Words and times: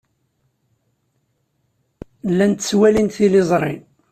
Llant 2.29 2.59
ttwalint 2.63 3.13
tiliẓri. 3.15 3.75